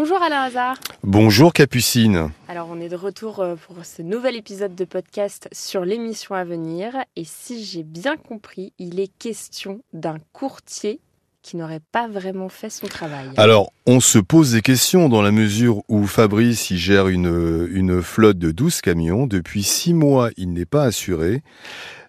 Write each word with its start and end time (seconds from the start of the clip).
Bonjour 0.00 0.22
Alain 0.22 0.42
Hazard. 0.42 0.76
Bonjour 1.02 1.52
Capucine. 1.52 2.30
Alors 2.46 2.68
on 2.70 2.80
est 2.80 2.88
de 2.88 2.94
retour 2.94 3.40
euh, 3.40 3.56
pour 3.56 3.84
ce 3.84 4.00
nouvel 4.00 4.36
épisode 4.36 4.76
de 4.76 4.84
podcast 4.84 5.48
sur 5.50 5.84
l'émission 5.84 6.36
à 6.36 6.44
venir. 6.44 6.92
Et 7.16 7.24
si 7.24 7.64
j'ai 7.64 7.82
bien 7.82 8.16
compris, 8.16 8.72
il 8.78 9.00
est 9.00 9.12
question 9.18 9.80
d'un 9.92 10.18
courtier 10.32 11.00
qui 11.48 11.56
n'aurait 11.56 11.80
pas 11.92 12.08
vraiment 12.08 12.50
fait 12.50 12.68
son 12.68 12.88
travail. 12.88 13.30
Alors, 13.38 13.72
on 13.86 14.00
se 14.00 14.18
pose 14.18 14.52
des 14.52 14.60
questions 14.60 15.08
dans 15.08 15.22
la 15.22 15.30
mesure 15.30 15.82
où 15.88 16.06
Fabrice 16.06 16.70
il 16.70 16.76
gère 16.76 17.08
une, 17.08 17.66
une 17.72 18.02
flotte 18.02 18.38
de 18.38 18.50
12 18.50 18.82
camions. 18.82 19.26
Depuis 19.26 19.62
6 19.62 19.94
mois, 19.94 20.28
il 20.36 20.52
n'est 20.52 20.66
pas 20.66 20.84
assuré. 20.84 21.42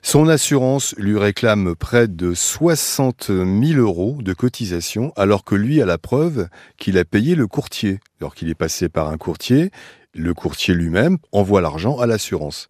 Son 0.02 0.28
assurance 0.28 0.94
lui 0.98 1.18
réclame 1.18 1.74
près 1.74 2.10
de 2.10 2.34
60 2.34 3.28
000 3.28 3.80
euros 3.80 4.18
de 4.22 4.34
cotisation, 4.34 5.14
alors 5.16 5.46
que 5.46 5.56
lui 5.56 5.82
a 5.82 5.86
la 5.86 5.98
preuve 5.98 6.50
qu'il 6.78 6.98
a 6.98 7.06
payé 7.06 7.36
le 7.36 7.48
courtier. 7.48 8.02
Alors 8.20 8.36
qu'il 8.36 8.50
est 8.50 8.56
passé 8.56 8.90
par 8.90 9.08
un 9.08 9.18
courtier, 9.18 9.72
le 10.14 10.34
courtier 10.34 10.74
lui-même 10.74 11.18
envoie 11.32 11.62
l'argent 11.62 11.98
à 11.98 12.08
l'assurance. 12.08 12.70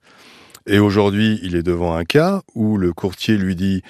Et 0.70 0.78
aujourd'hui, 0.78 1.40
il 1.42 1.56
est 1.56 1.64
devant 1.64 1.96
un 1.96 2.06
cas 2.06 2.44
où 2.54 2.78
le 2.78 2.94
courtier 2.94 3.38
lui 3.38 3.56
dit 3.56 3.82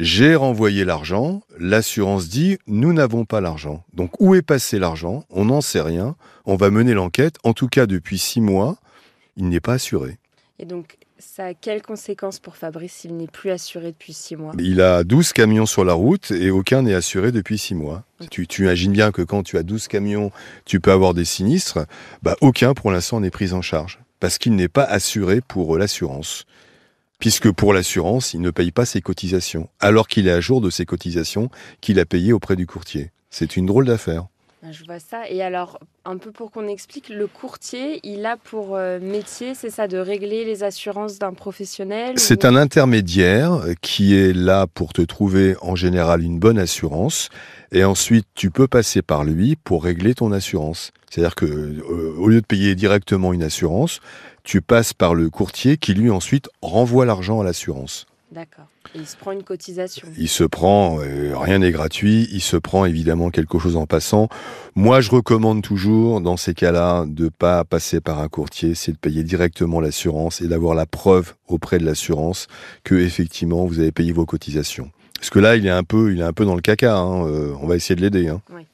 j'ai 0.00 0.34
renvoyé 0.34 0.84
l'argent, 0.84 1.42
l'assurance 1.60 2.28
dit 2.28 2.58
nous 2.66 2.92
n'avons 2.92 3.24
pas 3.24 3.40
l'argent. 3.40 3.84
Donc 3.94 4.20
où 4.20 4.34
est 4.34 4.42
passé 4.42 4.80
l'argent? 4.80 5.22
On 5.30 5.44
n'en 5.44 5.60
sait 5.60 5.80
rien. 5.80 6.16
On 6.44 6.56
va 6.56 6.70
mener 6.70 6.92
l'enquête. 6.92 7.36
En 7.44 7.52
tout 7.52 7.68
cas, 7.68 7.86
depuis 7.86 8.18
six 8.18 8.40
mois, 8.40 8.78
il 9.36 9.48
n'est 9.48 9.60
pas 9.60 9.74
assuré. 9.74 10.18
Et 10.58 10.64
donc, 10.64 10.98
ça 11.20 11.46
a 11.46 11.54
quelles 11.54 11.82
conséquences 11.82 12.40
pour 12.40 12.56
Fabrice 12.56 12.92
s'il 12.94 13.16
n'est 13.16 13.28
plus 13.28 13.50
assuré 13.50 13.92
depuis 13.92 14.12
six 14.12 14.34
mois? 14.34 14.54
Il 14.58 14.80
a 14.80 15.04
12 15.04 15.32
camions 15.32 15.66
sur 15.66 15.84
la 15.84 15.94
route 15.94 16.32
et 16.32 16.50
aucun 16.50 16.82
n'est 16.82 16.94
assuré 16.94 17.30
depuis 17.30 17.58
six 17.58 17.76
mois. 17.76 18.02
Tu, 18.32 18.48
imagines 18.58 18.92
bien 18.92 19.12
que 19.12 19.22
quand 19.22 19.44
tu 19.44 19.56
as 19.56 19.62
12 19.62 19.86
camions, 19.86 20.32
tu 20.64 20.80
peux 20.80 20.90
avoir 20.90 21.14
des 21.14 21.24
sinistres. 21.24 21.78
Bah, 22.24 22.34
aucun 22.40 22.74
pour 22.74 22.90
l'instant 22.90 23.20
n'est 23.20 23.30
pris 23.30 23.52
en 23.52 23.62
charge 23.62 24.00
parce 24.24 24.38
qu'il 24.38 24.54
n'est 24.54 24.68
pas 24.68 24.84
assuré 24.84 25.42
pour 25.42 25.76
l'assurance. 25.76 26.46
Puisque 27.18 27.52
pour 27.52 27.74
l'assurance, 27.74 28.32
il 28.32 28.40
ne 28.40 28.50
paye 28.50 28.70
pas 28.70 28.86
ses 28.86 29.02
cotisations, 29.02 29.68
alors 29.80 30.08
qu'il 30.08 30.28
est 30.28 30.32
à 30.32 30.40
jour 30.40 30.62
de 30.62 30.70
ses 30.70 30.86
cotisations 30.86 31.50
qu'il 31.82 32.00
a 32.00 32.06
payées 32.06 32.32
auprès 32.32 32.56
du 32.56 32.66
courtier. 32.66 33.10
C'est 33.28 33.54
une 33.54 33.66
drôle 33.66 33.84
d'affaire. 33.84 34.28
Ah, 34.66 34.72
je 34.72 34.82
vois 34.84 34.98
ça. 34.98 35.28
Et 35.28 35.42
alors, 35.42 35.78
un 36.06 36.16
peu 36.16 36.32
pour 36.32 36.50
qu'on 36.50 36.66
explique, 36.68 37.10
le 37.10 37.26
courtier, 37.26 38.00
il 38.02 38.24
a 38.24 38.38
pour 38.38 38.76
euh, 38.76 38.98
métier, 38.98 39.54
c'est 39.54 39.68
ça, 39.68 39.88
de 39.88 39.98
régler 39.98 40.46
les 40.46 40.62
assurances 40.62 41.18
d'un 41.18 41.34
professionnel 41.34 42.14
C'est 42.18 42.46
un 42.46 42.56
intermédiaire 42.56 43.60
qui 43.82 44.16
est 44.16 44.32
là 44.32 44.66
pour 44.66 44.94
te 44.94 45.02
trouver 45.02 45.54
en 45.60 45.76
général 45.76 46.22
une 46.22 46.38
bonne 46.38 46.58
assurance. 46.58 47.28
Et 47.72 47.84
ensuite, 47.84 48.26
tu 48.34 48.50
peux 48.50 48.66
passer 48.66 49.02
par 49.02 49.24
lui 49.24 49.56
pour 49.56 49.84
régler 49.84 50.14
ton 50.14 50.32
assurance. 50.32 50.92
C'est-à-dire 51.10 51.34
que 51.34 51.44
euh, 51.44 52.14
au 52.16 52.28
lieu 52.28 52.40
de 52.40 52.46
payer 52.46 52.74
directement 52.74 53.34
une 53.34 53.42
assurance, 53.42 54.00
tu 54.44 54.62
passes 54.62 54.94
par 54.94 55.14
le 55.14 55.28
courtier 55.28 55.76
qui 55.76 55.92
lui 55.92 56.10
ensuite 56.10 56.48
renvoie 56.62 57.04
l'argent 57.04 57.38
à 57.38 57.44
l'assurance. 57.44 58.06
D'accord. 58.32 58.66
Il 58.94 59.06
se 59.06 59.16
prend 59.16 59.32
une 59.32 59.44
cotisation. 59.44 60.08
Il 60.18 60.28
se 60.28 60.44
prend, 60.44 60.98
euh, 61.00 61.36
rien 61.36 61.58
n'est 61.58 61.70
gratuit, 61.70 62.28
il 62.32 62.40
se 62.40 62.56
prend 62.56 62.84
évidemment 62.84 63.30
quelque 63.30 63.58
chose 63.58 63.76
en 63.76 63.86
passant. 63.86 64.28
Moi, 64.74 65.00
je 65.00 65.10
recommande 65.10 65.62
toujours, 65.62 66.20
dans 66.20 66.36
ces 66.36 66.54
cas-là, 66.54 67.04
de 67.06 67.28
pas 67.28 67.64
passer 67.64 68.00
par 68.00 68.20
un 68.20 68.28
courtier, 68.28 68.74
c'est 68.74 68.92
de 68.92 68.98
payer 68.98 69.22
directement 69.22 69.80
l'assurance 69.80 70.40
et 70.40 70.48
d'avoir 70.48 70.74
la 70.74 70.86
preuve 70.86 71.34
auprès 71.46 71.78
de 71.78 71.84
l'assurance 71.84 72.48
que 72.82 72.94
effectivement 72.96 73.66
vous 73.66 73.78
avez 73.78 73.92
payé 73.92 74.12
vos 74.12 74.26
cotisations. 74.26 74.90
Parce 75.16 75.30
que 75.30 75.38
là, 75.38 75.56
il 75.56 75.66
est 75.66 75.70
un 75.70 75.84
peu, 75.84 76.12
il 76.12 76.20
est 76.20 76.24
un 76.24 76.32
peu 76.32 76.44
dans 76.44 76.56
le 76.56 76.60
caca. 76.60 76.96
Hein, 76.96 77.26
euh, 77.26 77.54
on 77.62 77.66
va 77.66 77.76
essayer 77.76 77.94
de 77.94 78.00
l'aider. 78.00 78.28
Hein. 78.28 78.42
Oui. 78.52 78.66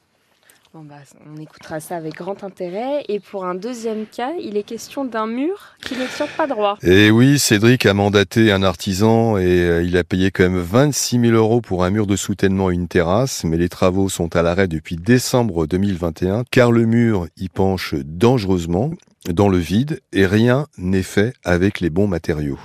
Bah, 0.73 0.95
on 1.29 1.37
écoutera 1.41 1.81
ça 1.81 1.97
avec 1.97 2.15
grand 2.15 2.45
intérêt. 2.45 3.03
Et 3.09 3.19
pour 3.19 3.43
un 3.43 3.55
deuxième 3.55 4.05
cas, 4.05 4.31
il 4.41 4.55
est 4.55 4.63
question 4.63 5.03
d'un 5.03 5.27
mur 5.27 5.75
qui 5.83 5.95
ne 5.95 6.05
tient 6.05 6.27
pas 6.37 6.47
droit. 6.47 6.77
Et 6.81 7.07
eh 7.07 7.11
oui, 7.11 7.39
Cédric 7.39 7.85
a 7.85 7.93
mandaté 7.93 8.53
un 8.53 8.63
artisan 8.63 9.37
et 9.37 9.59
euh, 9.59 9.83
il 9.83 9.97
a 9.97 10.05
payé 10.05 10.31
quand 10.31 10.43
même 10.43 10.59
26 10.59 11.19
000 11.19 11.33
euros 11.33 11.59
pour 11.59 11.83
un 11.83 11.89
mur 11.89 12.07
de 12.07 12.15
soutènement 12.15 12.71
et 12.71 12.75
une 12.75 12.87
terrasse. 12.87 13.43
Mais 13.43 13.57
les 13.57 13.67
travaux 13.67 14.07
sont 14.07 14.33
à 14.33 14.43
l'arrêt 14.43 14.69
depuis 14.69 14.95
décembre 14.95 15.67
2021 15.67 16.45
car 16.49 16.71
le 16.71 16.85
mur 16.85 17.27
y 17.35 17.49
penche 17.49 17.93
dangereusement 18.05 18.91
dans 19.29 19.49
le 19.49 19.57
vide 19.57 19.99
et 20.13 20.25
rien 20.25 20.67
n'est 20.77 21.03
fait 21.03 21.33
avec 21.43 21.81
les 21.81 21.89
bons 21.89 22.07
matériaux. 22.07 22.59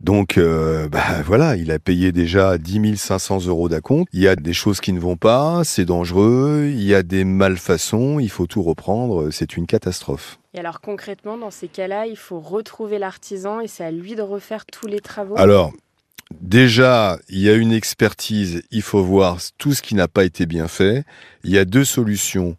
Donc, 0.00 0.38
euh, 0.38 0.88
bah, 0.90 1.22
voilà, 1.24 1.56
il 1.56 1.70
a 1.70 1.78
payé 1.78 2.12
déjà 2.12 2.58
10 2.58 2.96
500 2.96 3.46
euros 3.46 3.68
d'acompte. 3.68 4.08
Il 4.12 4.20
y 4.20 4.28
a 4.28 4.36
des 4.36 4.52
choses 4.52 4.80
qui 4.80 4.92
ne 4.92 5.00
vont 5.00 5.16
pas, 5.16 5.62
c'est 5.64 5.84
dangereux, 5.84 6.66
il 6.68 6.82
y 6.82 6.94
a 6.94 7.02
des 7.02 7.24
malfaçons, 7.24 8.18
il 8.18 8.30
faut 8.30 8.46
tout 8.46 8.62
reprendre, 8.62 9.30
c'est 9.30 9.56
une 9.56 9.66
catastrophe. 9.66 10.38
Et 10.54 10.58
alors 10.58 10.80
concrètement, 10.80 11.36
dans 11.36 11.50
ces 11.50 11.68
cas-là, 11.68 12.06
il 12.06 12.16
faut 12.16 12.40
retrouver 12.40 12.98
l'artisan 12.98 13.60
et 13.60 13.68
c'est 13.68 13.84
à 13.84 13.90
lui 13.90 14.14
de 14.14 14.22
refaire 14.22 14.64
tous 14.64 14.86
les 14.86 15.00
travaux? 15.00 15.34
Alors, 15.36 15.72
déjà, 16.40 17.18
il 17.28 17.40
y 17.40 17.50
a 17.50 17.54
une 17.54 17.72
expertise, 17.72 18.62
il 18.70 18.82
faut 18.82 19.02
voir 19.02 19.38
tout 19.58 19.74
ce 19.74 19.82
qui 19.82 19.94
n'a 19.94 20.08
pas 20.08 20.24
été 20.24 20.46
bien 20.46 20.68
fait. 20.68 21.04
Il 21.44 21.50
y 21.50 21.58
a 21.58 21.64
deux 21.64 21.84
solutions 21.84 22.56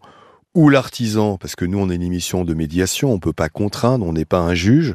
ou 0.54 0.70
l'artisan, 0.70 1.36
parce 1.36 1.54
que 1.54 1.64
nous 1.64 1.78
on 1.78 1.90
est 1.90 1.94
une 1.94 2.02
émission 2.02 2.44
de 2.44 2.54
médiation, 2.54 3.10
on 3.10 3.16
ne 3.16 3.20
peut 3.20 3.32
pas 3.32 3.48
contraindre, 3.48 4.06
on 4.06 4.12
n'est 4.12 4.24
pas 4.24 4.40
un 4.40 4.54
juge, 4.54 4.94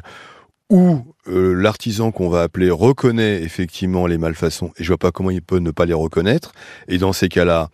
ou 0.70 1.04
euh, 1.28 1.54
l'artisan 1.54 2.12
qu'on 2.12 2.28
va 2.28 2.42
appeler 2.42 2.70
reconnaît 2.70 3.42
effectivement 3.42 4.06
les 4.06 4.18
malfaçons, 4.18 4.72
et 4.78 4.84
je 4.84 4.88
vois 4.88 4.98
pas 4.98 5.12
comment 5.12 5.30
il 5.30 5.42
peut 5.42 5.58
ne 5.58 5.70
pas 5.70 5.86
les 5.86 5.94
reconnaître, 5.94 6.52
et 6.88 6.98
dans 6.98 7.12
ces 7.12 7.28
cas-là, 7.28 7.70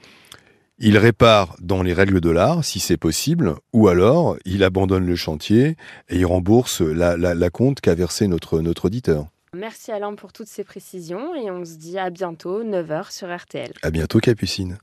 il 0.78 0.96
répare 0.96 1.56
dans 1.60 1.82
les 1.82 1.92
règles 1.92 2.20
de 2.20 2.30
l'art, 2.30 2.64
si 2.64 2.80
c'est 2.80 2.96
possible, 2.96 3.54
ou 3.72 3.88
alors 3.88 4.36
il 4.46 4.64
abandonne 4.64 5.06
le 5.06 5.16
chantier 5.16 5.76
et 6.08 6.16
il 6.16 6.24
rembourse 6.24 6.80
la, 6.80 7.16
la 7.16 7.50
compte 7.50 7.82
qu'a 7.82 7.94
versé 7.94 8.26
notre, 8.28 8.60
notre 8.60 8.86
auditeur. 8.86 9.26
Merci 9.52 9.90
Alain 9.90 10.14
pour 10.14 10.32
toutes 10.32 10.46
ces 10.46 10.64
précisions 10.64 11.34
et 11.34 11.50
on 11.50 11.64
se 11.64 11.74
dit 11.74 11.98
à 11.98 12.08
bientôt, 12.10 12.62
9h 12.62 13.12
sur 13.12 13.36
RTL. 13.36 13.72
À 13.82 13.90
bientôt 13.90 14.20
Capucine. 14.20 14.78